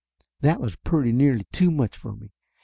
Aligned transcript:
That 0.39 0.59
was 0.59 0.77
pretty 0.77 1.11
nearly 1.11 1.45
too 1.51 1.69
much 1.69 1.95
for 1.95 2.15
me. 2.15 2.31